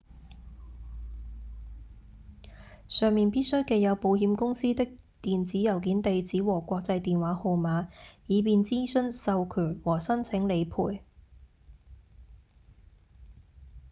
[2.89, 4.87] 上面必須記有保險公司的
[5.21, 7.87] 電子郵件地址和國際電話號碼
[8.25, 11.01] 以便諮詢/授權和申請理賠